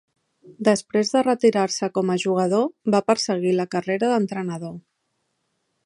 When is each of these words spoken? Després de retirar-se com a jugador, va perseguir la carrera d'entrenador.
Després 0.67 1.11
de 1.15 1.21
retirar-se 1.27 1.89
com 1.97 2.09
a 2.13 2.17
jugador, 2.25 2.65
va 2.97 3.03
perseguir 3.11 3.55
la 3.61 3.69
carrera 3.77 4.11
d'entrenador. 4.15 4.77